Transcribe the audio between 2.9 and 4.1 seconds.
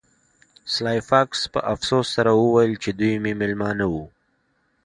دوی مې میلمانه وو